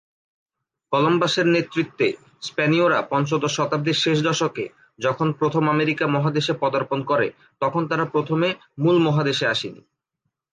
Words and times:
কলম্বাসের 0.93 1.47
নেতৃত্বে 1.47 2.07
স্পেনীয়রা 2.41 2.99
পঞ্চদশ 3.03 3.53
শতাব্দীর 3.55 3.97
শেষ 4.03 4.17
দশকে 4.23 4.65
যখন 4.99 5.27
প্রথম 5.31 5.63
আমেরিকা 5.69 6.05
মহাদেশে 6.07 6.53
পদার্পণ 6.59 6.99
করে, 7.03 7.27
তখন 7.61 7.81
তারা 7.87 8.05
প্রথমে 8.05 8.49
মূল 8.79 8.97
মহাদেশে 8.99 9.45
আসেনি। 9.47 9.81